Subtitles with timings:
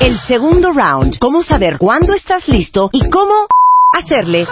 [0.00, 1.18] El segundo round.
[1.18, 3.46] Cómo saber cuándo estás listo y cómo
[3.92, 4.46] hacerle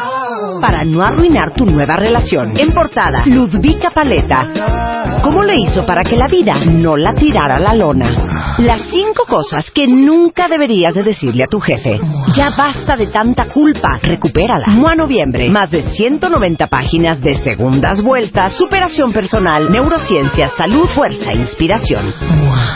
[0.61, 2.53] para no arruinar tu nueva relación.
[2.57, 5.21] En portada, Ludvika Paleta.
[5.23, 8.11] ¿Cómo le hizo para que la vida no la tirara a la lona?
[8.59, 11.99] Las cinco cosas que nunca deberías de decirle a tu jefe.
[12.35, 13.99] Ya basta de tanta culpa.
[14.03, 14.67] Recupérala.
[14.69, 15.51] Mua Noviembre.
[15.51, 22.15] Más de 190 páginas de segundas vueltas, superación personal, neurociencia, salud, fuerza e inspiración.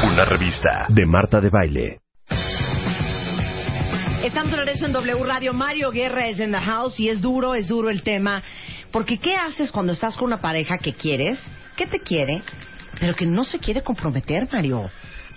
[0.05, 2.08] Una revista de Marta de Baile.
[4.29, 5.55] Estamos de regreso en W Radio.
[5.55, 8.43] Mario Guerra es en the house y es duro, es duro el tema.
[8.91, 11.39] Porque ¿qué haces cuando estás con una pareja que quieres,
[11.77, 12.43] que te quiere,
[13.01, 14.91] pero que no se quiere comprometer, Mario?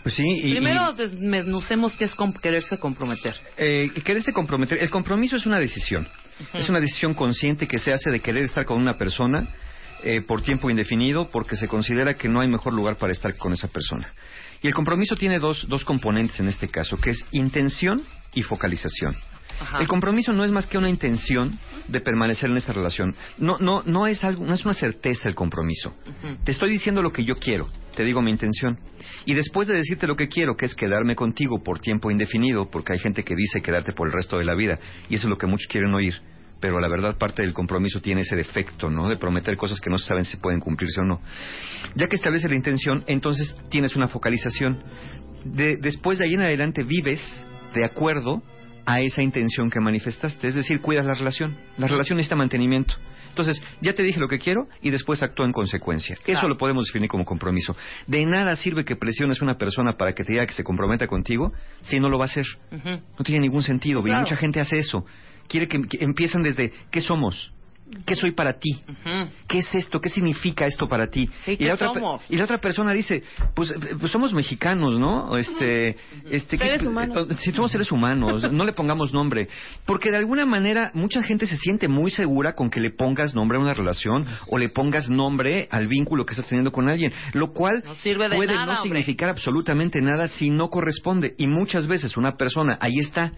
[0.03, 3.33] Pues sí, y, Primero desmenuzemos qué es com- quererse comprometer.
[3.57, 4.77] eh, quererse comprometer.
[4.79, 6.05] El compromiso es una decisión.
[6.53, 9.47] Es una decisión consciente que se hace de querer estar con una persona
[10.03, 13.53] eh, por tiempo indefinido porque se considera que no hay mejor lugar para estar con
[13.53, 14.11] esa persona.
[14.61, 19.15] Y el compromiso tiene dos, dos componentes en este caso, que es intención y focalización.
[19.59, 19.79] Ajá.
[19.79, 23.15] El compromiso no es más que una intención de permanecer en esta relación.
[23.37, 25.93] No, no, no es algo, no es una certeza el compromiso.
[26.43, 28.79] Te estoy diciendo lo que yo quiero, te digo mi intención.
[29.25, 32.93] Y después de decirte lo que quiero, que es quedarme contigo por tiempo indefinido, porque
[32.93, 35.37] hay gente que dice quedarte por el resto de la vida, y eso es lo
[35.37, 36.15] que muchos quieren oír.
[36.61, 39.09] Pero la verdad parte del compromiso tiene ese defecto, ¿no?
[39.09, 41.19] De prometer cosas que no se saben si pueden cumplirse o no.
[41.95, 44.81] Ya que estableces la intención, entonces tienes una focalización.
[45.43, 47.19] De- después de ahí en adelante vives
[47.73, 48.41] de acuerdo
[48.85, 50.47] a esa intención que manifestaste.
[50.47, 51.57] Es decir, cuidas la relación.
[51.77, 52.93] La relación necesita mantenimiento.
[53.29, 56.17] Entonces, ya te dije lo que quiero y después actúa en consecuencia.
[56.33, 57.75] Eso lo podemos definir como compromiso.
[58.05, 61.07] De nada sirve que presiones a una persona para que te diga que se comprometa
[61.07, 62.45] contigo si no lo va a hacer.
[63.17, 64.01] No tiene ningún sentido.
[64.01, 65.05] Y mucha gente hace eso.
[65.51, 67.51] Quiere que, que empiezan desde ¿qué somos?
[68.05, 68.69] ¿Qué soy para ti?
[69.49, 69.99] ¿Qué es esto?
[69.99, 71.29] ¿Qué significa esto para ti?
[71.43, 72.23] Sí, y, ¿qué la otra, somos?
[72.29, 73.21] y la otra persona dice,
[73.53, 75.35] pues, eh, pues somos mexicanos, ¿no?
[75.35, 75.97] Este,
[76.29, 77.27] este, ¿qué- Seres humanos.
[77.29, 79.49] eh, Si somos seres humanos, no le pongamos nombre.
[79.85, 83.57] Porque de alguna manera mucha gente se siente muy segura con que le pongas nombre
[83.57, 87.11] a una relación o le pongas nombre al vínculo que estás teniendo con alguien.
[87.33, 88.83] Lo cual No sirve de puede nada, no hombre.
[89.01, 91.33] significar absolutamente nada si no corresponde.
[91.37, 93.33] Y muchas veces una persona, ahí está,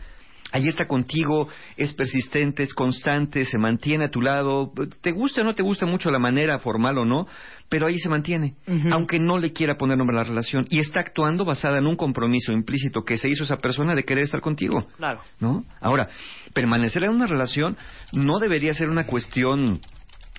[0.53, 4.71] ahí está contigo, es persistente, es constante, se mantiene a tu lado,
[5.01, 7.27] te gusta o no te gusta mucho la manera formal o no,
[7.69, 8.53] pero ahí se mantiene,
[8.91, 11.95] aunque no le quiera poner nombre a la relación y está actuando basada en un
[11.95, 14.87] compromiso implícito que se hizo esa persona de querer estar contigo.
[14.97, 15.21] Claro.
[15.39, 15.65] ¿no?
[15.81, 16.07] Ahora,
[16.53, 17.75] permanecer en una relación
[18.11, 19.81] no debería ser una cuestión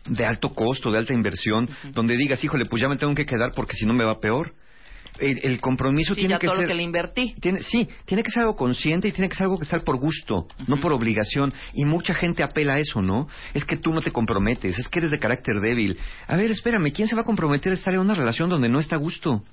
[0.06, 3.50] de alto costo, de alta inversión, donde digas, híjole, pues ya me tengo que quedar
[3.54, 4.54] porque si no me va peor.
[5.18, 6.64] El, el compromiso Sí, tiene ya que todo ser...
[6.64, 7.34] lo que le invertí.
[7.40, 9.96] Tiene, sí, tiene que ser algo consciente y tiene que ser algo que sea por
[9.98, 11.52] gusto, no por obligación.
[11.72, 13.28] Y mucha gente apela a eso, ¿no?
[13.54, 15.98] Es que tú no te comprometes, es que eres de carácter débil.
[16.26, 18.78] A ver, espérame, ¿quién se va a comprometer a estar en una relación donde no
[18.80, 19.44] está a gusto?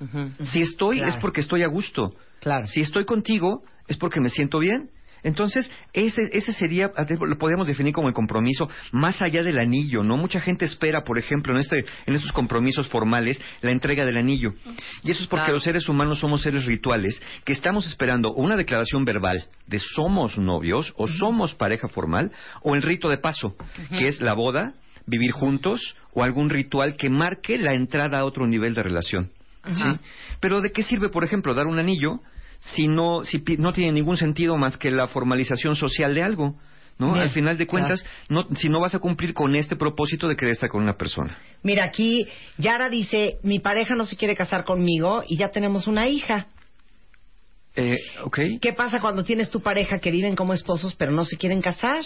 [0.44, 1.12] Si estoy, Claro.
[1.14, 2.14] es porque estoy a gusto.
[2.40, 2.66] Claro.
[2.68, 4.90] Si estoy contigo, es porque me siento bien.
[5.24, 10.18] Entonces, ese, ese sería, lo podríamos definir como el compromiso más allá del anillo, ¿no?
[10.18, 14.54] Mucha gente espera, por ejemplo, en, este, en estos compromisos formales, la entrega del anillo.
[15.04, 15.54] Y eso es porque Claro.
[15.56, 20.94] los seres humanos somos seres rituales que estamos esperando una declaración verbal de somos novios
[20.98, 22.32] o somos pareja formal
[22.62, 23.56] o el rito de paso,
[23.98, 24.74] que es la boda,
[25.08, 29.32] vivir juntos o algún ritual que marque la entrada a otro nivel de relación.
[29.74, 29.84] ¿sí?
[30.40, 32.20] Pero ¿de qué sirve, por ejemplo, dar un anillo
[32.62, 36.56] si no, si no tiene ningún sentido más que la formalización social de algo?
[36.98, 37.14] ¿no?
[37.14, 40.36] Bien, Al final de cuentas, no, si no vas a cumplir con este propósito de
[40.36, 41.36] querer estar con una persona.
[41.64, 42.28] Mira, aquí
[42.60, 46.48] Yara dice, mi pareja no se quiere casar conmigo y ya tenemos una hija.
[47.76, 48.40] Eh, ¿Ok?
[48.62, 52.04] ¿Qué pasa cuando tienes tu pareja que viven como esposos pero no se quieren casar?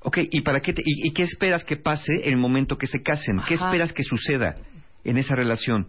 [0.00, 3.00] Ok, ¿y, para qué te- y, y qué esperas que pase el momento que se
[3.02, 3.36] casen?
[3.46, 4.56] ¿Qué esperas que suceda
[5.04, 5.88] en esa relación?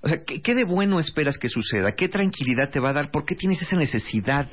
[0.00, 1.92] O sea, ¿qué, qué de bueno esperas que suceda?
[1.92, 3.10] ¿Qué tranquilidad te va a dar?
[3.10, 4.48] ¿Por qué tienes esa necesidad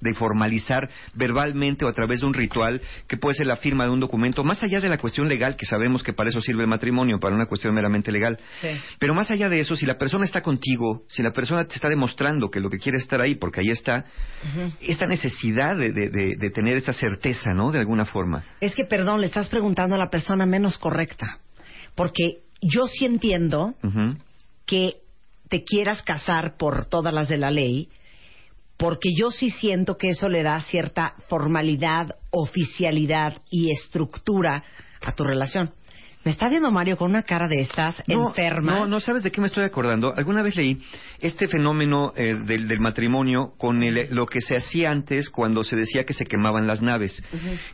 [0.00, 3.90] de formalizar verbalmente o a través de un ritual que puede ser la firma de
[3.90, 6.68] un documento, más allá de la cuestión legal, que sabemos que para eso sirve el
[6.68, 8.38] matrimonio, para una cuestión meramente legal?
[8.60, 8.68] Sí.
[9.00, 11.88] Pero más allá de eso, si la persona está contigo, si la persona te está
[11.88, 14.04] demostrando que lo que quiere es estar ahí, porque ahí está,
[14.80, 17.72] esta necesidad de, de- de- de tener esa certeza, ¿no?
[17.72, 18.44] De alguna forma.
[18.60, 21.26] Es que, perdón, le estás preguntando a la persona menos correcta.
[21.96, 24.16] Porque yo sí entiendo Ujú.
[24.68, 25.00] Que
[25.48, 27.88] te quieras casar por todas las de la ley,
[28.76, 34.62] porque yo sí siento que eso le da cierta formalidad, oficialidad y estructura
[35.00, 35.72] a tu relación.
[36.24, 38.80] Me está viendo Mario con una cara de estas No, enferma.
[38.80, 40.12] No, no sabes de qué me estoy acordando.
[40.16, 40.78] Alguna vez leí
[41.20, 45.76] este fenómeno eh, del, del matrimonio con el- lo que se hacía antes cuando se
[45.76, 47.22] decía que se quemaban las naves.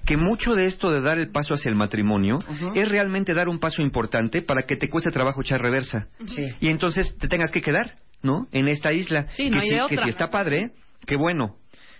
[0.04, 2.38] Que mucho de esto de dar el paso hacia el matrimonio
[2.74, 6.06] es realmente dar un paso importante para que te cueste trabajo echar reversa.
[6.26, 6.46] Sí.
[6.60, 8.46] Y entonces te tengas que quedar, ¿no?
[8.52, 9.26] En esta isla.
[9.30, 10.70] Sí, que no hay si, de que si está padre,
[11.06, 11.56] qué bueno.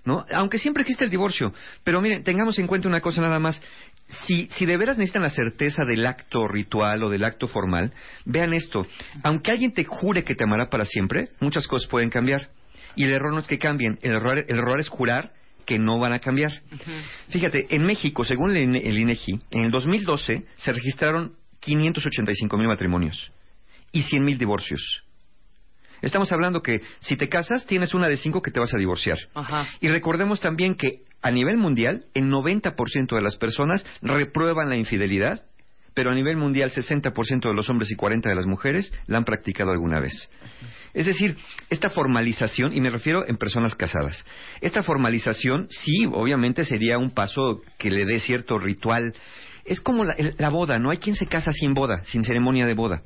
[0.07, 0.27] ¿No?
[0.35, 1.55] Aunque siempre existe el divorcio.
[1.83, 3.59] Pero miren, tengamos en cuenta una cosa nada más.
[4.27, 7.93] Si, si de veras necesitan la certeza del acto ritual o del acto formal,
[8.25, 8.87] vean esto.
[9.23, 12.51] Aunque alguien te jure que te amará para siempre, muchas cosas pueden cambiar.
[12.97, 15.33] Y el error no es que cambien, el error, el error es jurar
[15.67, 16.53] que no van a cambiar.
[17.31, 22.69] Fíjate, en México, según el, INE- el INEGI, en el 2012 se registraron 585 mil
[22.69, 23.33] matrimonios
[23.91, 25.03] y 100 mil divorcios.
[26.03, 29.17] Estamos hablando que si te casas, tienes una de cinco que te vas a divorciar.
[29.81, 35.43] Y recordemos también que a nivel mundial, el 90% de las personas reprueban la infidelidad,
[35.95, 39.25] pero a nivel mundial, 60% de los hombres y 40% de las mujeres la han
[39.25, 40.29] practicado alguna vez.
[40.93, 41.37] Es decir,
[41.71, 44.23] esta formalización, y me refiero en personas casadas,
[44.61, 49.15] esta formalización sí, obviamente sería un paso que le dé cierto ritual.
[49.65, 50.91] Es como la, boda, ¿no?
[50.91, 53.03] Hay quien se casa sin boda, sin ceremonia de boda.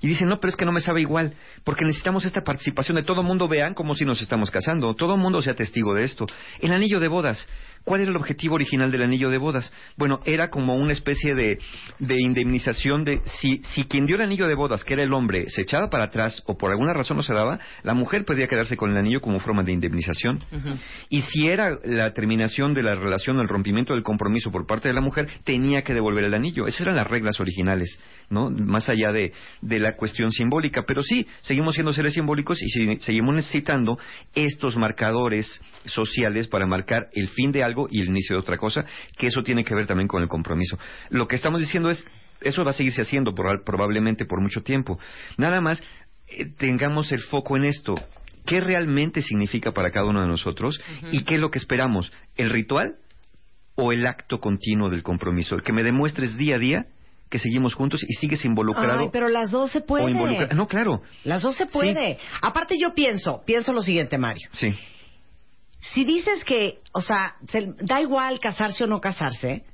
[0.00, 1.34] Y dicen, no, pero es que no me sabe igual,
[1.64, 5.42] porque necesitamos esta participación de todo mundo vean como si nos estamos casando, todo mundo
[5.42, 6.26] sea testigo de esto.
[6.60, 7.46] El anillo de bodas,
[7.84, 9.72] ¿cuál era el objetivo original del anillo de bodas?
[9.96, 11.58] Bueno, era como una especie de,
[11.98, 15.44] de indemnización de si, si quien dio el anillo de bodas, que era el hombre,
[15.48, 18.76] se echaba para atrás o por alguna razón no se daba, la mujer podía quedarse
[18.76, 20.38] con el anillo como forma de indemnización.
[21.08, 24.88] Y si era la terminación de la relación o el rompimiento del compromiso por parte
[24.88, 26.66] de la mujer, tenía que devolver el anillo.
[26.66, 27.98] Esas eran las reglas originales,
[28.28, 28.50] ¿no?
[28.50, 29.32] Más allá de,
[29.62, 30.84] de la cuestión simbólica.
[30.86, 33.98] Pero sí, seguimos siendo seres simbólicos y si- seguimos necesitando
[34.34, 38.84] estos marcadores sociales para marcar el fin de algo y el inicio de otra cosa,
[39.16, 40.78] que eso tiene que ver también con el compromiso.
[41.10, 42.06] Lo que estamos diciendo es,
[42.40, 44.98] eso va a seguirse haciendo por- probablemente por mucho tiempo.
[45.36, 45.82] Nada más,
[46.28, 47.94] eh, tengamos el foco en esto.
[48.46, 50.80] ¿Qué realmente significa para cada uno de nosotros?
[51.12, 52.10] ¿Y qué es lo que esperamos?
[52.36, 52.96] ¿El ritual
[53.74, 55.54] o el acto continuo del compromiso?
[55.54, 56.86] El que me demuestres día a día
[57.28, 58.98] que seguimos juntos y sigues involucrado.
[59.02, 60.04] Ay, pero las dos se puede.
[60.56, 61.02] No, claro.
[61.22, 62.18] Las dos se puede.
[62.42, 64.48] Aparte yo pienso, pienso lo siguiente, Mario.
[64.52, 64.74] Sí.
[65.80, 69.64] Si dices que, o sea, se- da igual casarse o no casarse,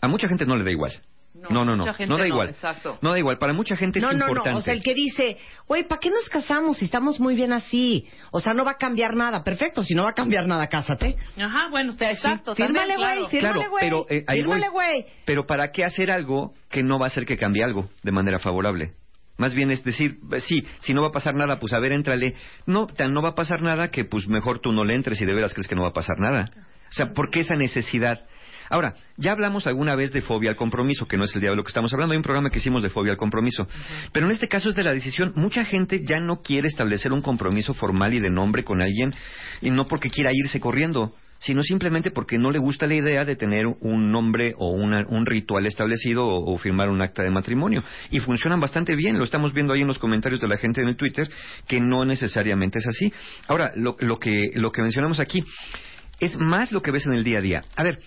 [0.00, 0.92] A mucha gente no le da igual.
[1.34, 1.84] No, No, no, no.
[1.84, 2.48] mucha gente no da no, igual.
[2.50, 2.98] exacto.
[3.00, 3.38] No da igual.
[3.38, 4.50] Para mucha gente no, es no, importante.
[4.50, 4.58] no.
[4.58, 8.06] O sea, el que dice, güey, ¿para qué nos casamos si estamos muy bien así?
[8.32, 9.42] O sea, no va a cambiar nada.
[9.44, 11.16] Perfecto, si no va a cambiar nada, cásate.
[11.40, 12.54] Ajá, bueno, usted, exacto.
[12.54, 13.28] Fírmale, también, güey, claro.
[13.28, 13.80] fírmale, Claro, güey.
[13.84, 14.56] pero eh, ahí voy.
[14.56, 15.06] Fírmale, güey.
[15.24, 18.38] Pero ¿para qué hacer algo que no va a hacer que cambie algo de manera
[18.38, 18.92] favorable?
[19.38, 21.92] Más bien es decir, eh, sí, si no va a pasar nada, pues a ver,
[21.92, 22.34] éntrale.
[22.66, 25.24] No, tan no va a pasar nada que pues mejor tú no le entres y
[25.24, 26.50] de veras crees que no va a pasar nada.
[26.90, 28.26] O sea, ¿por qué esa necesidad?
[28.68, 31.56] Ahora, ya hablamos alguna vez de fobia al compromiso, que no es el día de
[31.56, 32.12] lo que estamos hablando.
[32.12, 33.66] Hay un programa que hicimos de fobia al compromiso.
[34.12, 35.32] Pero en este caso es de la decisión.
[35.36, 39.12] Mucha gente ya no quiere establecer un compromiso formal y de nombre con alguien,
[39.60, 43.34] y no porque quiera irse corriendo, sino simplemente porque no le gusta la idea de
[43.34, 47.82] tener un nombre o una- un ritual establecido o, firmar un acta de matrimonio.
[48.10, 50.88] Y funcionan bastante bien, lo estamos viendo ahí en los comentarios de la gente en
[50.88, 51.28] el Twitter,
[51.66, 53.12] que no necesariamente es así.
[53.48, 55.44] Ahora, lo, lo que, lo que mencionamos aquí
[56.20, 57.64] es más lo que ves en el día a día.
[57.74, 57.98] A ver,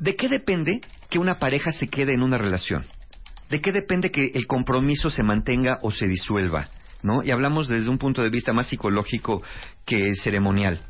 [0.00, 2.84] ¿de qué depende que una pareja se quede en una relación?
[3.48, 6.68] ¿De qué depende que el compromiso se mantenga o se disuelva?
[7.04, 7.22] ¿No?
[7.22, 9.40] Y hablamos desde un punto de vista más psicológico
[9.84, 10.80] que ceremonial.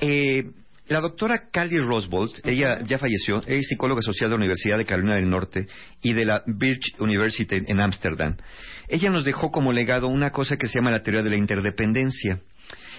[0.00, 0.42] Eh,
[0.88, 5.14] la doctora Callie Rosbolt, ella ya falleció, es psicóloga social de la Universidad de Carolina
[5.14, 5.66] del Norte
[6.02, 8.36] y de la Birch University en Ámsterdam.
[8.88, 12.40] Ella nos dejó como legado una cosa que se llama la teoría de la interdependencia.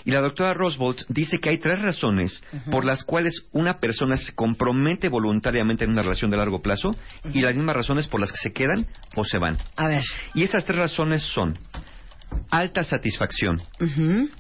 [0.06, 4.34] Y la doctora Rosbolt dice que hay tres razones por las cuales una persona se
[4.34, 6.92] compromete voluntariamente en una relación de largo plazo
[7.34, 8.86] y las mismas razones por las que se quedan
[9.16, 9.58] o se van.
[9.78, 10.04] A ver.
[10.34, 11.58] Y esas tres razones son
[12.50, 13.62] alta satisfacción,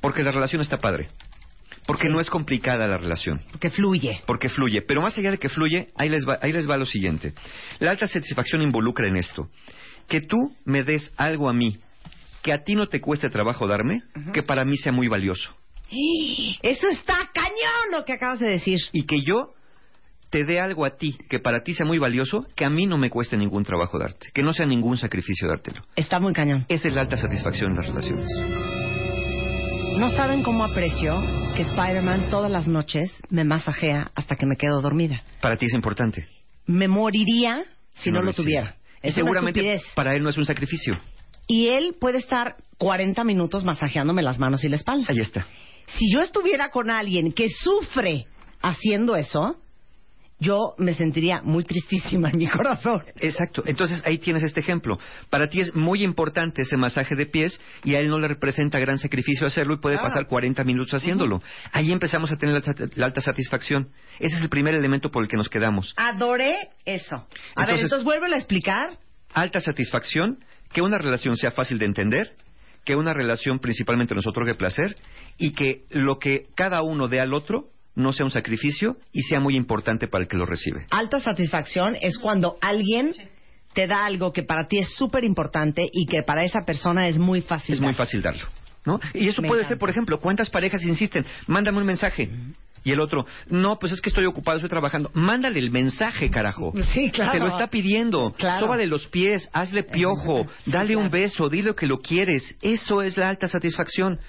[0.01, 1.09] porque la relación está padre,
[1.85, 2.13] porque Sí.
[2.13, 4.21] no es complicada la relación, Que fluye.
[4.25, 4.81] porque fluye.
[4.81, 7.33] Pero más allá de que fluye, ahí les va, ahí les va lo siguiente.
[7.79, 9.49] La alta satisfacción involucra en esto.
[10.07, 11.77] Que tú me des algo a mí
[12.41, 14.01] que a ti no te cueste trabajo darme,
[14.33, 15.55] que para mí sea muy valioso.
[16.61, 18.79] Eso está cañón lo que acabas de decir.
[18.91, 19.53] Y que yo
[20.29, 22.97] te dé algo a ti que para ti sea muy valioso, que a mí no
[22.97, 25.83] me cueste ningún trabajo darte, que no sea ningún sacrificio dártelo.
[25.95, 26.65] Está muy cañón.
[26.67, 28.82] Esa es la alta satisfacción en las relaciones.
[29.97, 31.21] No saben cómo aprecio
[31.55, 35.21] que Spider-Man todas las noches me masajea hasta que me quedo dormida.
[35.39, 36.27] Para ti es importante.
[36.65, 38.75] Me moriría si, no, lo tuviera.
[39.01, 40.99] Y Es una seguramente para él no es un sacrificio.
[41.47, 45.05] Y él puede estar 40 minutos masajeándome las manos y la espalda.
[45.09, 45.45] Ahí está.
[45.97, 48.25] Si yo estuviera con alguien que sufre
[48.61, 49.57] haciendo eso,
[50.43, 53.03] yo me sentiría muy tristísima en mi corazón.
[53.19, 53.63] Exacto.
[53.65, 54.99] Entonces ahí tienes este ejemplo.
[55.29, 58.77] Para ti es muy importante ese masaje de pies y a él no le representa
[58.79, 60.09] gran sacrificio hacerlo y puede Claro.
[60.09, 61.41] pasar 40 minutos haciéndolo.
[61.71, 62.61] Ahí empezamos a tener
[62.95, 63.89] la, alta satisfacción.
[64.19, 65.93] Ese es el primer elemento por el que nos quedamos.
[65.97, 67.15] Adoré eso.
[67.15, 67.29] A ver,
[67.75, 68.97] Entonces- entonces vuélvelo a explicar.
[69.33, 72.35] Alta satisfacción, que una relación sea fácil de entender,
[72.85, 74.95] que una relación principalmente nos otorgue placer
[75.37, 79.39] y que lo que cada uno dé al otro no sea un sacrificio y sea
[79.39, 80.85] muy importante para el que lo recibe.
[80.89, 83.13] Alta satisfacción es cuando alguien
[83.73, 87.17] te da algo que para ti es súper importante y que para esa persona es
[87.17, 87.75] muy fácil.
[87.75, 88.45] Es muy fácil darlo.
[88.85, 88.99] ¿no?
[89.13, 89.69] Y eso Me puede encanta.
[89.69, 91.25] ser, por ejemplo, ¿cuántas parejas insisten?
[91.47, 92.29] Mándame un mensaje.
[92.85, 95.09] Y el otro, no, pues es que estoy ocupado, estoy trabajando.
[95.13, 96.73] Mándale el mensaje, carajo.
[96.93, 97.31] Sí, claro.
[97.31, 98.33] Te lo está pidiendo.
[98.37, 98.65] Claro.
[98.65, 102.57] Sóbale los pies, hazle piojo, Sí, dale un beso, dile que lo quieres.
[102.61, 104.19] Eso es la alta satisfacción.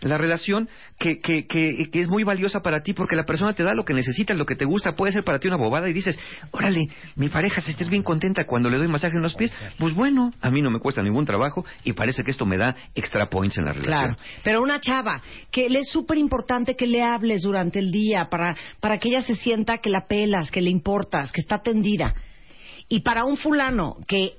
[0.00, 3.62] La relación que, que, que, que es muy valiosa para ti porque la persona te
[3.62, 4.92] da lo que necesitas, lo que te gusta.
[4.92, 6.18] Puede ser para ti una bobada y dices,
[6.50, 9.52] órale, mi pareja se estés bien contenta cuando le doy masaje en los pies.
[9.78, 12.76] Pues bueno, a mí no me cuesta ningún trabajo y parece que esto me da
[12.94, 14.14] extra points en la relación.
[14.14, 18.28] Claro, pero una chava que le es súper importante que le hables durante el día
[18.30, 22.14] para, para que ella se sienta que la pelas, que le importas, que está atendida.
[22.88, 24.38] Y para un fulano que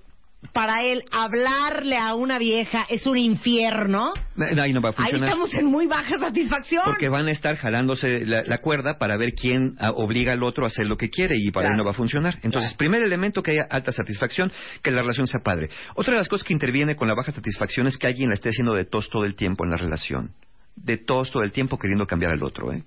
[0.53, 5.29] para él hablarle a una vieja es un infierno, Ahí no va a ahí funcionar.
[5.29, 6.83] estamos en muy baja satisfacción.
[6.85, 10.63] Porque van a estar jalándose la, la cuerda para ver quién ah, obliga al otro
[10.63, 11.73] a hacer lo que quiere y para Claro.
[11.73, 12.37] él no va a funcionar.
[12.43, 14.51] Entonces, primer elemento que haya alta satisfacción,
[14.83, 15.69] que la relación sea padre.
[15.95, 18.49] Otra de las cosas que interviene con la baja satisfacción es que alguien la esté
[18.49, 20.31] haciendo de tos todo el tiempo en la relación.
[20.75, 22.83] De tos todo el tiempo queriendo cambiar al otro, ¿eh?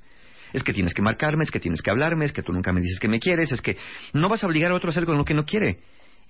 [0.53, 2.81] Es que tienes que marcarme, es que tienes que hablarme, es que tú nunca me
[2.81, 3.77] dices que me quieres, es que
[4.15, 5.79] no vas a obligar a otro a hacer con lo que no quiere.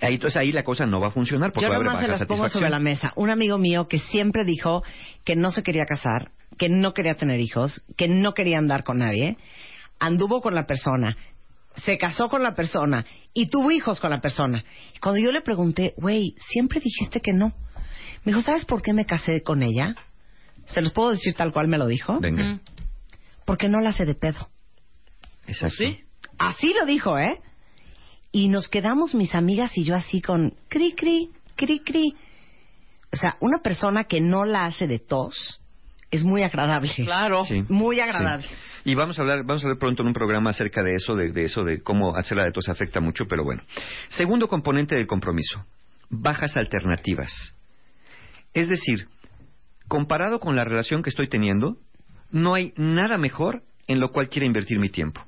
[0.01, 2.03] Ahí, entonces ahí la cosa no va a funcionar porque Yo va a haber nomás
[2.03, 3.13] se baja las pongo sobre la mesa.
[3.17, 4.83] Un amigo mío que siempre dijo
[5.25, 8.99] que no se quería casar, que no quería tener hijos, que no quería andar con
[8.99, 9.37] nadie,
[9.99, 11.17] anduvo con la persona,
[11.77, 13.05] se casó con la persona
[13.35, 14.65] y tuvo hijos con la persona.
[14.95, 17.53] Y cuando yo le pregunté, güey, siempre dijiste que no.
[18.25, 19.95] Me dijo, ¿sabes por qué me casé con ella?
[20.67, 22.19] Se los puedo decir tal cual me lo dijo.
[22.21, 22.61] Venga.
[23.45, 24.49] Porque no la hace de pedo.
[25.47, 25.77] exacto.
[25.79, 26.05] Sí.
[26.39, 27.41] Así lo dijo, ¿eh?
[28.33, 32.15] Y nos quedamos mis amigas y yo así con cri, cri, cri, cri.
[33.13, 35.61] O sea, una persona que no la hace de tos
[36.11, 36.93] es muy agradable.
[36.97, 37.45] Claro.
[37.45, 37.65] Sí.
[37.69, 38.47] Muy agradable.
[38.47, 38.55] Sí.
[38.85, 41.33] Y vamos a hablar, vamos a hablar pronto en un programa acerca de eso, de,
[41.33, 43.63] de eso, de cómo hacerla de tos afecta mucho, pero bueno.
[44.09, 45.65] Segundo componente del compromiso,
[46.09, 47.55] bajas alternativas.
[48.55, 49.09] Es decir,
[49.87, 51.77] comparado con la relación que estoy teniendo,
[52.31, 55.21] no hay nada mejor en lo cual quiera invertir mi tiempo.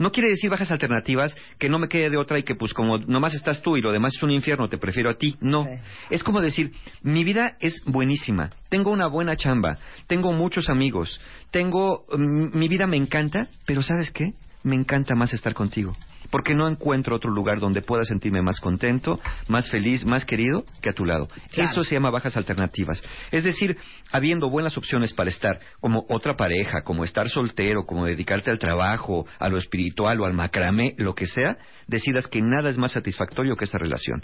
[0.00, 2.96] No quiere decir bajas alternativas que no me quede de otra y que pues como
[2.96, 5.36] nomás estás tú y lo demás es un infierno, te prefiero a ti.
[5.42, 5.64] No.
[5.64, 5.70] Sí.
[6.08, 9.76] Es como decir, mi vida es buenísima, tengo una buena chamba,
[10.06, 14.32] tengo muchos amigos, tengo mm, mi vida me encanta, pero ¿sabes qué?
[14.62, 15.96] Me encanta más estar contigo,
[16.30, 20.90] porque no encuentro otro lugar donde pueda sentirme más contento, más feliz, más querido que
[20.90, 21.28] a tu lado.
[21.50, 21.70] Claro.
[21.70, 23.02] Eso se llama bajas alternativas.
[23.30, 23.78] Es decir,
[24.12, 29.26] habiendo buenas opciones para estar como otra pareja, como estar soltero, como dedicarte al trabajo,
[29.38, 33.56] a lo espiritual o al macramé, lo que sea, decidas que nada es más satisfactorio
[33.56, 34.22] que esta relación.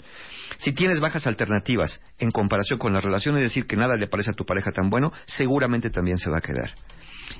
[0.59, 4.31] Si tienes bajas alternativas en comparación con la relación, es decir, que nada le parece
[4.31, 6.75] a tu pareja tan bueno, seguramente también se va a quedar.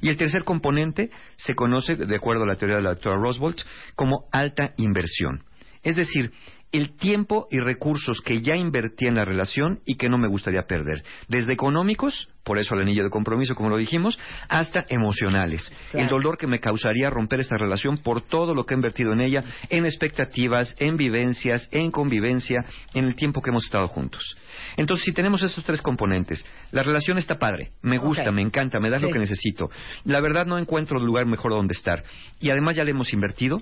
[0.01, 3.55] Y el tercer componente se conoce, de acuerdo a la teoría de la doctora Roswell,
[3.95, 5.43] como alta inversión.
[5.83, 6.31] Es decir,
[6.71, 10.63] el tiempo y recursos que ya invertí en la relación y que no me gustaría
[10.63, 11.03] perder.
[11.27, 14.19] Desde económicos, por eso el anillo de compromiso, como lo dijimos,
[14.49, 15.71] hasta emocionales.
[15.91, 16.03] Claro.
[16.03, 19.21] El dolor que me causaría romper esta relación por todo lo que he invertido en
[19.21, 24.35] ella, en expectativas, en vivencias, en convivencia, en el tiempo que hemos estado juntos.
[24.75, 28.89] Entonces, si tenemos estos tres componentes, la relación está padre, me gusta, me encanta, me
[28.89, 29.07] das Sí.
[29.07, 29.69] lo que necesito.
[30.03, 32.03] La verdad no encuentro lugar mejor donde estar.
[32.39, 33.61] Y además ya le hemos invertido,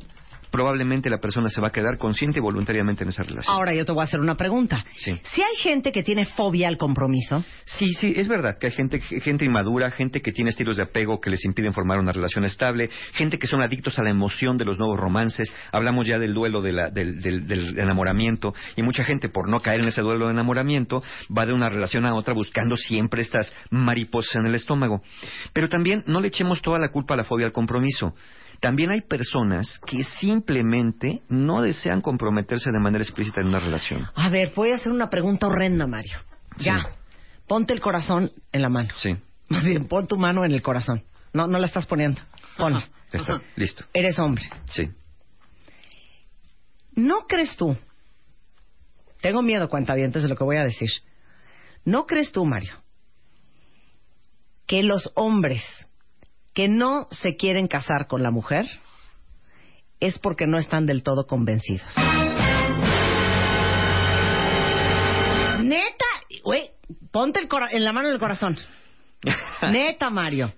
[0.56, 3.54] probablemente la persona se va a quedar consciente y voluntariamente en esa relación.
[3.54, 4.86] Ahora yo te voy a hacer una pregunta.
[4.96, 5.12] Sí.
[5.34, 9.02] Si hay gente que tiene fobia al compromiso, Sí, sí, es verdad que hay gente,
[9.02, 12.90] gente inmadura, gente que tiene estilos de apego que les impiden formar una relación estable,
[13.14, 15.52] gente que son adictos a la emoción de los nuevos romances.
[15.74, 19.60] Hablamos ya del duelo de la- del, del- del enamoramiento y mucha gente por no
[19.60, 21.04] caer en ese duelo de enamoramiento
[21.38, 25.02] va de una relación a otra buscando siempre estas mariposas en el estómago.
[25.52, 28.14] Pero también no le echemos toda la culpa a la fobia al compromiso.
[28.60, 34.08] También hay personas que simplemente no desean comprometerse de manera explícita en una relación.
[34.16, 36.18] a ver, voy a hacer una pregunta horrenda, Mario.
[36.58, 36.80] Ya.
[36.80, 36.88] Sí.
[37.48, 38.90] Ponte el corazón en la mano.
[38.98, 39.16] Sí,
[39.50, 41.04] Más bien, pon tu mano en el corazón.
[41.34, 42.22] No, no la estás poniendo.
[42.58, 42.88] Ponla.
[43.12, 43.86] está, listo.
[43.94, 44.44] Eres hombre.
[44.68, 44.90] Sí.
[46.96, 47.78] ¿No crees tú?
[49.22, 50.90] Tengo miedo, cuentavientes, de lo que voy a decir.
[51.84, 52.74] ¿No crees tú, Mario,
[54.66, 55.64] que los hombres
[56.56, 58.66] que no se quieren casar con la mujer
[60.00, 61.94] es porque no están del todo convencidos.
[65.62, 66.06] Neta,
[66.44, 66.72] güey,
[67.12, 68.58] ponte el cora- en la mano del corazón.
[69.72, 70.54] Neta, Mario.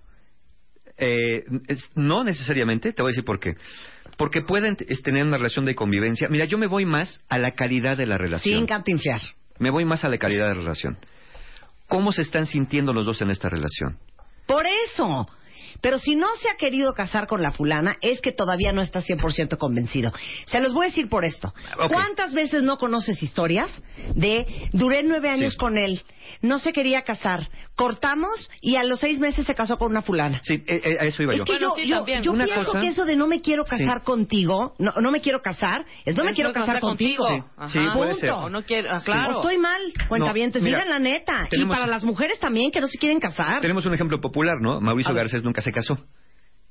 [0.98, 3.54] Eh, es- no necesariamente, te voy a decir por qué.
[4.18, 6.28] Porque pueden tener una relación de convivencia.
[6.30, 8.56] Mira, yo me voy más a la calidad de la relación.
[8.56, 9.22] Sin cantinflear.
[9.60, 10.98] Me voy más a la calidad de la relación.
[11.88, 13.98] ¿Cómo se están sintiendo los dos en esta relación?
[14.48, 15.28] Por eso.
[15.82, 19.02] Pero si no se ha querido casar con la fulana, es que todavía no está
[19.02, 20.12] 100% convencido.
[20.48, 21.54] Se los voy a decir por esto.
[21.80, 21.92] Ok.
[21.92, 23.70] ¿Cuántas veces no conoces historias
[24.16, 25.58] de duré nueve años Sí.
[25.58, 26.02] con él,
[26.42, 30.42] no se quería casar, cortamos y a los seis meses se casó con una fulana?
[30.44, 31.46] Sí, eh, eh, a eso iba Es yo.
[31.46, 33.64] que Bueno, yo, sí, yo, yo Una pienso cosa- que eso de no me quiero
[33.64, 34.04] casar Sí.
[34.06, 37.26] contigo, no, no me quiero casar, es no me Es quiero no casar contigo.
[37.28, 37.70] Sí, Ajá.
[37.70, 38.30] sí, puede ser.
[38.32, 38.46] Punto.
[38.46, 38.98] O no quiero, ah.
[38.98, 39.36] O claro.
[39.42, 41.48] estoy mal, cuentavientes, mira, digan la neta.
[41.50, 43.62] tenemos- Y para las mujeres también, que no se quieren casar.
[43.62, 44.80] Tenemos un ejemplo popular, ¿no?
[44.82, 45.14] Mauricio.
[45.14, 46.06] Garcés nunca se casó.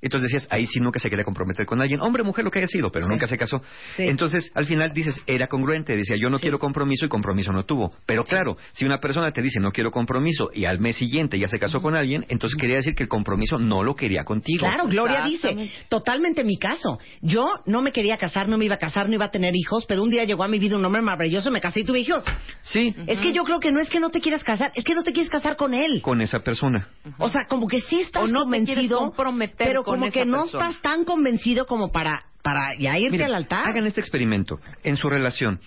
[0.07, 2.69] Entonces decías, ahí sí nunca se quería comprometer con alguien, hombre mujer, lo que haya
[2.69, 3.13] sido, pero Sí.
[3.13, 3.61] nunca se casó.
[3.97, 4.05] Sí.
[4.05, 7.93] Entonces, al final dices, era congruente, decía, yo no quiero compromiso y compromiso no tuvo.
[8.07, 11.49] Pero claro, si una persona te dice, no quiero compromiso, y al mes siguiente ya
[11.49, 14.67] se casó con alguien, entonces quería decir que el compromiso no lo quería contigo.
[14.67, 16.99] Claro, Gloria dice, totalmente mi caso.
[17.21, 19.85] Yo no me quería casar, no me iba a casar, no iba a tener hijos,
[19.87, 22.25] pero un día llegó a mi vida un hombre maravilloso, me casé y tuve hijos.
[22.63, 24.95] Sí, Es que yo creo que no es que no te quieras casar, es que
[24.95, 26.01] no te quieres casar con él.
[26.03, 26.89] con esa persona.
[27.19, 30.13] O sea, como que sí estás O no te quieres convencido, comprometer pero con como
[30.13, 30.69] que no persona.
[30.69, 33.67] estás tan convencido como para, para ya irte al altar.
[33.67, 35.61] Hagan este experimento en su relación.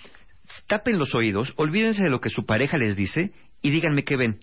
[0.68, 3.32] Tapen los oídos, olvídense de lo que su pareja les dice
[3.62, 4.40] y díganme qué ven.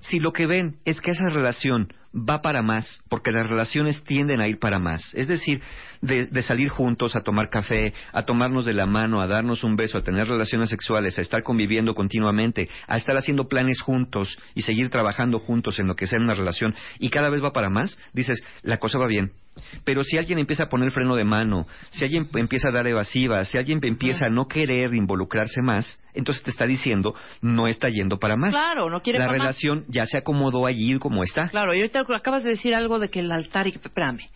[0.00, 4.40] Si lo que ven es que esa relación va para más, porque las relaciones tienden
[4.40, 5.62] a ir para más, es decir,
[6.00, 9.76] de, de salir juntos a tomar café, a tomarnos de la mano, a darnos un
[9.76, 14.62] beso, a tener relaciones sexuales, a estar conviviendo continuamente, a estar haciendo planes juntos y
[14.62, 17.96] seguir trabajando juntos en lo que sea una relación, y cada vez va para más,
[18.12, 19.32] dices, la cosa va bien.
[19.84, 23.48] Pero si alguien empieza a poner freno de mano, si alguien empieza a dar evasivas,
[23.48, 28.18] si alguien empieza a no querer involucrarse más, entonces te está diciendo, no está yendo
[28.18, 28.52] para más.
[28.52, 29.44] Claro, no quiere La para más.
[29.46, 31.48] relación ya se acomodó allí como está.
[31.48, 34.28] Claro, y ahorita acabas de decir algo de que el altar y espérame.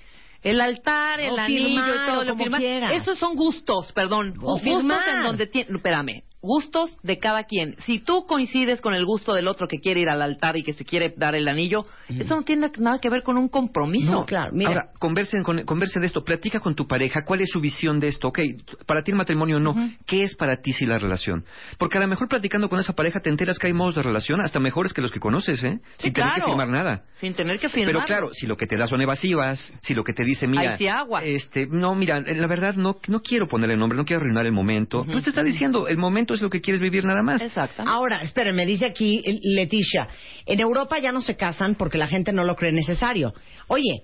[0.42, 2.60] El altar, el O anillo firmar, y todo lo firmar.
[2.60, 2.92] quiera.
[2.92, 4.34] Esos son gustos, perdón.
[4.42, 5.08] O gustos firmar.
[5.08, 7.74] en donde tiene, espérame, gustos de cada quien.
[7.86, 10.74] Si tú coincides con el gusto del otro que quiere ir al altar y que
[10.74, 14.12] se quiere dar el anillo, eso no tiene nada que ver con un compromiso.
[14.12, 14.68] No, claro, mira.
[14.68, 18.08] Ahora, conversen, con- conversen de esto, platica con tu pareja, cuál es su visión de
[18.08, 18.38] esto, ok,
[18.86, 19.74] para ti el matrimonio no,
[20.06, 21.44] ¿qué es para ti si la relación?
[21.78, 24.40] Porque a lo mejor platicando con esa pareja te enteras que hay modos de relación
[24.42, 25.80] hasta mejores que los que conoces, ¿eh?
[25.98, 27.02] Sí, Sin tener que firmar nada.
[27.16, 27.94] Sin tener que firmar.
[27.94, 30.76] Pero claro, si lo que te da son evasivas, si lo que te dice, mira,
[30.76, 31.24] sí agua.
[31.24, 35.04] este, no, mira, la verdad no, no quiero ponerle nombre, no quiero arruinar el momento.
[35.04, 37.40] Pues te está diciendo, el momento es lo que quieres vivir nada más.
[37.42, 37.82] Exacto.
[37.86, 40.08] Ahora, espérenme, dice aquí Leticia,
[40.46, 43.32] en Europa ya no se casan porque la gente no lo cree necesario.
[43.68, 44.02] Oye,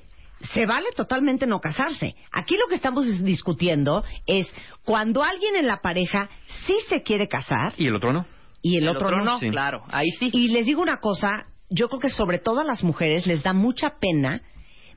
[0.55, 2.15] se vale totalmente no casarse.
[2.33, 4.49] Aquí lo que estamos es- discutiendo es
[4.85, 6.31] cuando alguien en la pareja
[6.67, 8.25] sí se quiere casar Y el otro no.
[8.63, 9.39] y el, El otro, no.
[9.39, 9.51] Sí.
[9.51, 9.83] claro.
[9.91, 10.31] Ahí sí.
[10.33, 11.31] Y les digo una cosa,
[11.69, 14.41] yo creo que sobre todo a las mujeres les da mucha pena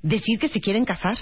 [0.01, 1.17] decir que se quieren casar.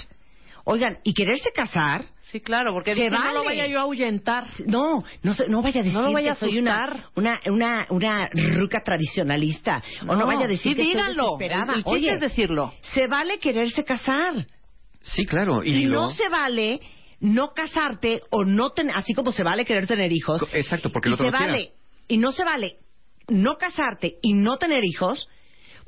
[0.64, 4.46] Oigan, y quererse casar, Sí, claro, porque no lo vaya yo a ahuyentar.
[4.66, 7.86] no, no, se- no vaya a decir No lo vaya que soy una, una, una,
[7.90, 9.82] una ruca tradicionalista.
[10.08, 11.10] o no vaya a decir sí, que díganlo.
[11.34, 11.72] estoy desesperada.
[11.74, 12.74] El, el chiste Oye, es decirlo.
[12.94, 14.46] se vale quererse casar.
[15.02, 15.62] Sí, claro.
[15.62, 16.80] Y, Y, lo- no se vale
[17.20, 20.42] no casarte o no tener, así como se vale querer tener hijos.
[20.54, 21.52] Exacto, porque el otro se no quiera.
[21.52, 21.72] vale,
[22.08, 22.76] Y no se vale
[23.28, 25.28] no casarte y no tener hijos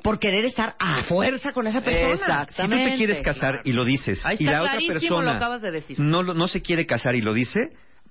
[0.05, 2.45] por querer estar a fuerza con esa persona.
[2.51, 3.61] Si tú te quieres casar claro.
[3.65, 5.99] y lo dices Ahí y la otra clarísimo, persona lo acabas de decir.
[5.99, 7.59] No, lo- no se quiere casar y lo dice,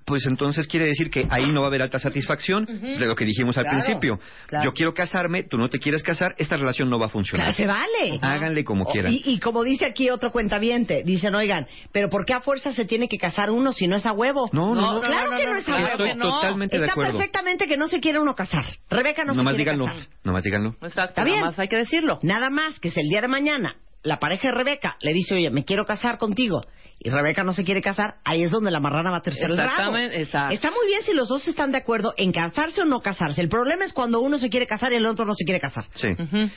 [0.05, 3.25] pues entonces quiere decir que ahí no va a haber alta satisfacción de lo que
[3.25, 4.19] dijimos al Claro, principio.
[4.45, 4.65] claro.
[4.65, 7.53] Yo quiero casarme, tú no te quieres casar, esta relación no va a funcionar.
[7.55, 8.19] Claro, se vale.
[8.21, 9.11] Háganle como O- quieran.
[9.11, 12.85] Y, y como dice aquí otro cuentaviente, dicen, oigan, pero ¿por qué a fuerza se
[12.85, 14.49] tiene que casar uno si no es a huevo?
[14.53, 15.01] No, no, no.
[15.01, 16.03] claro no, que no, no, es a huevo.
[16.05, 17.11] Estoy totalmente de Está acuerdo.
[17.17, 18.63] perfectamente que no se quiere uno casar.
[18.89, 20.07] Rebeca no Nomás se quiere díganlo, casar.
[20.23, 20.69] nomás díganlo.
[20.83, 21.09] Exacto.
[21.09, 21.37] Está bien.
[21.37, 22.19] Nada más hay que decirlo.
[22.21, 25.49] Nada más que si el día de mañana la pareja de Rebeca le dice, oye,
[25.49, 26.61] me quiero casar contigo,
[27.05, 29.51] y Rebeca no se quiere casar, ahí es donde la marrana va a tercer.
[29.51, 30.55] Exactamente, exacto.
[30.55, 33.41] Está muy bien si los dos están de acuerdo en casarse o no casarse.
[33.41, 35.85] El problema es cuando uno se quiere casar y el otro no se quiere casar.
[35.93, 36.07] Sí,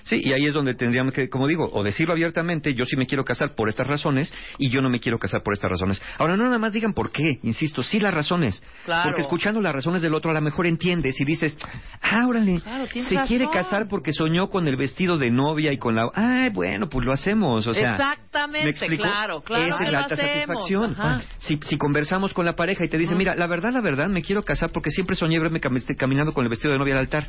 [0.04, 3.06] sí, y ahí es donde tendríamos que, como digo, o decirlo abiertamente, yo sí me
[3.06, 6.00] quiero casar por estas razones y yo no me quiero casar por estas razones.
[6.16, 8.62] Ahora, no nada más digan por qué, insisto, sí las razones.
[8.86, 9.10] Claro.
[9.10, 11.58] Porque escuchando las razones del otro a lo mejor entiendes y dices,
[12.00, 13.52] ah, órale, Claro, se quiere razón.
[13.52, 16.08] casar porque soñó con el vestido de novia y con la...
[16.14, 17.66] Ay, bueno, pues lo hacemos.
[17.66, 20.08] O sea, Exactamente, claro, claro Esa es la.
[20.46, 20.96] Satisfacción.
[21.38, 24.22] Si, si conversamos con la pareja y te dice, mira, la verdad, la verdad, me
[24.22, 27.00] quiero casar porque siempre soñé verme cam- este, caminando con el vestido de novia al
[27.00, 27.24] altar.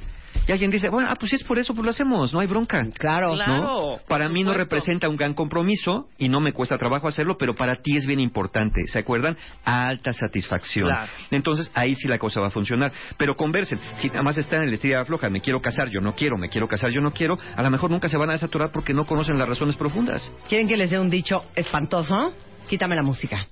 [0.48, 2.48] Y alguien dice, bueno, ah, pues si es por eso, pues lo hacemos, no hay
[2.48, 2.86] bronca.
[2.98, 3.30] Claro.
[3.36, 3.44] ¿no?
[3.44, 7.56] Claro, Para mí no representa un gran compromiso y no me cuesta trabajo hacerlo, pero
[7.56, 8.86] para ti es bien importante.
[8.88, 9.38] ¿Se acuerdan?
[9.66, 10.88] Alta satisfacción.
[10.88, 11.12] Claro.
[11.32, 12.92] Entonces ahí sí la cosa va a funcionar.
[13.18, 13.80] Pero conversen.
[13.96, 16.50] Si nada más están en el estilo floja, me quiero casar, yo no quiero, me
[16.50, 19.06] quiero casar, yo no quiero, a lo mejor nunca se van a desaturar porque no
[19.06, 20.32] conocen las razones profundas.
[20.48, 22.34] ¿Quieren que les dé un dicho espantoso?
[22.70, 23.48] Quítame la música.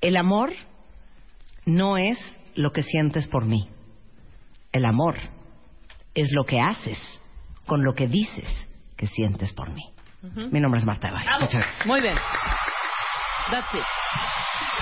[0.00, 0.52] El amor
[1.66, 2.16] no es
[2.54, 3.68] lo que sientes por mí.
[4.70, 5.16] El amor
[6.14, 6.98] es lo que haces
[7.66, 9.82] con lo que dices que sientes por mí.
[10.52, 11.86] Mi nombre es Marta gracias.
[11.86, 12.14] Muy bien.
[13.50, 13.84] That's it.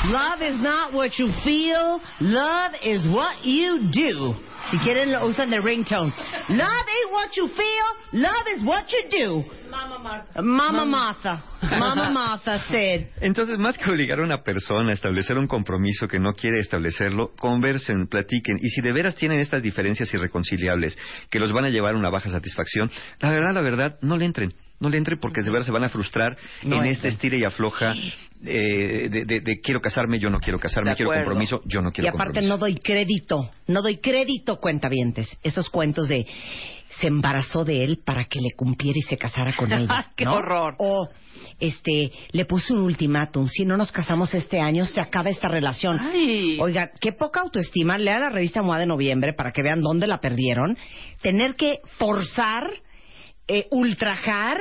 [0.07, 4.35] Love is not what you feel, love is what you do.
[4.71, 6.13] Si quieren, lo usan de ringtone.
[6.49, 9.45] Love ain't what you feel, love is what you do.
[9.71, 10.43] Mama Martha.
[10.43, 11.45] Mama Martha.
[11.63, 13.09] Mama Martha said.
[13.21, 17.33] Entonces, más que obligar a una persona a establecer un compromiso que no quiere establecerlo,
[17.39, 18.57] conversen, platiquen.
[18.61, 20.99] Y si de veras tienen estas diferencias irreconciliables
[21.31, 24.27] que los van a llevar a una baja satisfacción, la verdad, la verdad, no le
[24.27, 24.55] entren.
[24.81, 27.45] No le entren porque de veras se van a frustrar No en este estira y
[27.45, 27.95] afloja
[28.45, 31.93] eh, de, de- de quiero casarme, yo no quiero casarme, quiero compromiso, yo no Y
[31.93, 32.49] quiero aparte compromiso.
[32.55, 35.29] no doy crédito, no doy crédito, cuentavientes.
[35.43, 36.25] Esos cuentos de
[37.01, 40.13] se embarazó de él para que le cumpliera y se casara con ella.
[40.17, 40.35] ¡Qué ¿no?
[40.35, 40.77] horror!
[40.79, 41.09] O
[41.59, 45.99] este le puso un ultimátum, si no nos casamos este año se acaba esta relación.
[46.01, 46.57] Ay.
[46.61, 47.99] Oiga, qué poca autoestima.
[47.99, 50.77] Lea la revista MOA de noviembre para que vean dónde la perdieron.
[51.21, 52.71] Tener que forzar,
[53.49, 54.61] eh, ultrajar,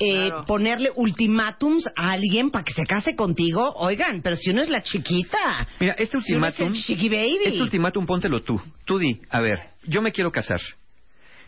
[0.00, 0.44] eh, Claro.
[0.46, 3.72] ponerle ultimátums a alguien para que se case contigo.
[3.76, 5.68] Oigan, pero si uno es la chiquita.
[5.78, 7.38] Mira, este Si uno es el ultimátum, chiqui baby.
[7.44, 8.60] este ultimátum póntelo tú.
[8.84, 10.60] Tú di, a ver, yo me quiero casar.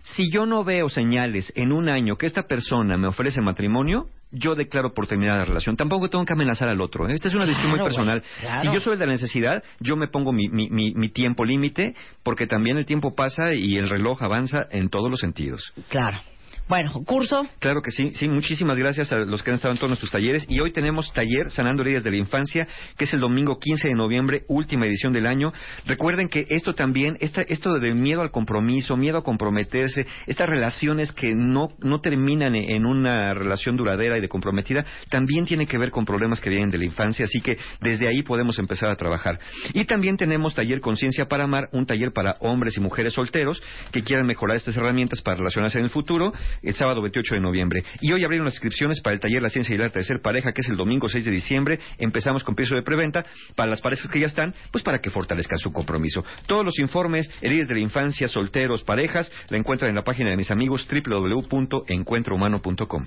[0.02, 4.54] Si yo no veo señales en un año que esta persona me ofrece matrimonio, yo
[4.54, 5.76] declaro por terminada la relación.
[5.76, 7.08] Tampoco tengo que amenazar al otro.
[7.08, 7.14] ¿eh?
[7.14, 8.22] Esta es una decisión muy personal.
[8.40, 8.60] claro.
[8.60, 11.44] Si yo soy el de la necesidad, yo me pongo mi, mi, mi, mi tiempo
[11.46, 15.72] límite, porque también el tiempo pasa y el reloj avanza en todos los sentidos.
[15.88, 16.18] Claro.
[16.66, 17.46] Bueno, curso.
[17.58, 20.46] Claro que sí, sí, muchísimas gracias a los que han estado en todos nuestros talleres.
[20.48, 23.94] Y hoy tenemos taller Sanando Heridas de la Infancia, que es el domingo 15 de
[23.94, 25.52] noviembre, última edición del año.
[25.84, 31.12] Recuerden que esto también, esta, esto de miedo al compromiso, miedo a comprometerse, estas relaciones
[31.12, 35.90] que no, no terminan en una relación duradera y de comprometida, también tiene que ver
[35.90, 37.26] con problemas que vienen de la infancia.
[37.26, 39.38] Así que desde ahí podemos empezar a trabajar.
[39.74, 44.02] Y también tenemos taller Conciencia para Amar, un taller para hombres y mujeres solteros que
[44.02, 47.84] quieran mejorar estas herramientas para relacionarse en el futuro el sábado 28 de noviembre.
[48.00, 50.20] Y hoy abrieron las inscripciones para el taller La Ciencia y el Arte de Ser
[50.20, 51.80] Pareja, que es el domingo 6 de diciembre.
[51.98, 55.58] Empezamos con precio de preventa para las parejas que ya están, pues para que fortalezcan
[55.58, 56.24] su compromiso.
[56.46, 60.36] Todos los informes, heridas de la infancia, solteros, parejas, la encuentran en la página de
[60.36, 63.06] mis amigos www.encuentrohumano.com.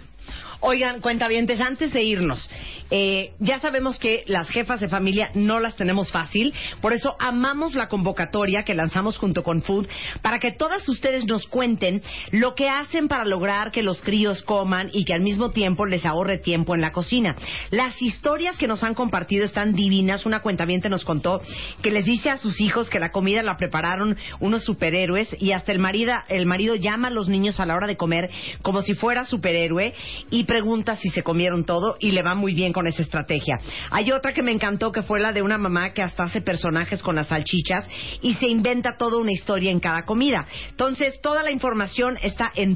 [0.60, 2.50] Oigan, cuentavientes, antes de irnos,
[2.90, 7.76] eh, ya sabemos que las jefas de familia no las tenemos fácil, por eso amamos
[7.76, 9.88] la convocatoria que lanzamos junto con Food
[10.22, 13.37] para que todas ustedes nos cuenten lo que hacen para lograr
[13.72, 17.36] que los críos coman y que al mismo tiempo les ahorre tiempo en la cocina.
[17.70, 20.26] Las historias que nos han compartido están divinas.
[20.26, 21.42] Una cuentaviente nos contó
[21.84, 25.72] que les dice a sus hijos que la comida la prepararon unos superhéroes y hasta
[25.72, 28.30] el marido, el marido llama a los niños a la hora de comer
[28.64, 29.94] como si fuera superhéroe
[30.32, 33.60] y pregunta si se comieron todo y le va muy bien con esa estrategia.
[33.92, 37.04] Hay otra que me encantó que fue la de una mamá que hasta hace personajes
[37.04, 37.88] con las salchichas
[38.22, 40.48] y se inventa toda una historia en cada comida.
[40.70, 42.76] Entonces, toda la información está en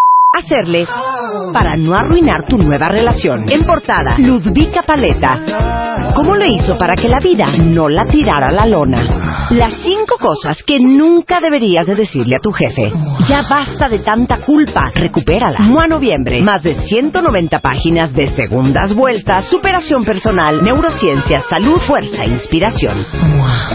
[0.33, 0.87] hacerle
[1.53, 3.45] para no arruinar tu nueva relación?
[3.49, 6.13] En portada, Ludvika Paleta.
[6.15, 9.49] ¿Cómo le hizo para que la vida no la tirara a la lona?
[9.51, 12.91] Las cinco cosas que nunca deberías de decirle a tu jefe.
[13.27, 14.91] Ya basta de tanta culpa.
[14.95, 15.59] Recupérala.
[15.59, 16.41] Mua Noviembre.
[16.41, 23.05] Más de 190 páginas de segundas vueltas, superación personal, neurociencia, salud, fuerza inspiración.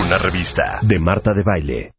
[0.01, 1.96] Una revista de Marta de Baile.